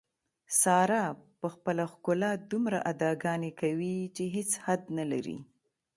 ساره 0.61 1.03
په 1.39 1.47
خپله 1.53 1.83
ښکلا 1.93 2.31
دومره 2.51 2.79
اداګانې 2.91 3.51
کوي، 3.61 3.97
چې 4.15 4.23
هېڅ 4.35 4.51
حد 4.65 4.81
نه 4.97 5.05
لري. 5.11 5.37